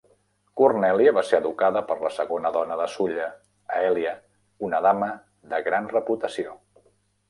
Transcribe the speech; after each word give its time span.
Cornelia 0.61 1.11
va 1.17 1.23
ser 1.31 1.37
educada 1.43 1.83
per 1.91 1.99
la 2.05 2.11
segona 2.17 2.53
dona 2.57 2.79
de 2.81 2.89
Sulla, 2.95 3.29
Aelia, 3.79 4.17
una 4.71 4.85
dama 4.91 5.15
de 5.55 5.65
gran 5.71 5.97
reputació. 5.99 6.63